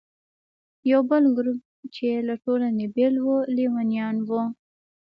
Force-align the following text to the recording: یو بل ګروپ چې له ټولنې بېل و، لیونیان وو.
یو 0.91 1.01
بل 1.09 1.23
ګروپ 1.37 1.61
چې 1.95 2.07
له 2.27 2.35
ټولنې 2.43 2.85
بېل 2.95 3.15
و، 3.25 3.27
لیونیان 3.55 4.15
وو. 4.27 4.41